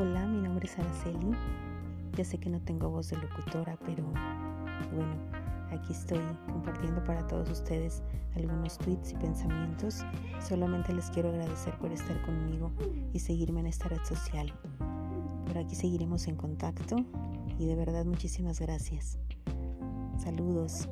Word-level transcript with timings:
Hola, 0.00 0.28
mi 0.28 0.40
nombre 0.40 0.64
es 0.64 0.78
Araceli. 0.78 1.32
Ya 2.16 2.24
sé 2.24 2.38
que 2.38 2.48
no 2.48 2.60
tengo 2.60 2.88
voz 2.88 3.10
de 3.10 3.16
locutora, 3.16 3.76
pero 3.84 4.04
bueno, 4.94 5.16
aquí 5.72 5.92
estoy 5.92 6.20
compartiendo 6.46 7.02
para 7.02 7.26
todos 7.26 7.50
ustedes 7.50 8.04
algunos 8.36 8.78
tweets 8.78 9.10
y 9.10 9.16
pensamientos. 9.16 10.04
Solamente 10.38 10.92
les 10.92 11.10
quiero 11.10 11.30
agradecer 11.30 11.76
por 11.78 11.90
estar 11.90 12.22
conmigo 12.22 12.70
y 13.12 13.18
seguirme 13.18 13.58
en 13.58 13.66
esta 13.66 13.88
red 13.88 14.04
social. 14.04 14.54
Por 15.48 15.58
aquí 15.58 15.74
seguiremos 15.74 16.28
en 16.28 16.36
contacto 16.36 16.94
y 17.58 17.66
de 17.66 17.74
verdad 17.74 18.04
muchísimas 18.04 18.60
gracias. 18.60 19.18
Saludos. 20.16 20.88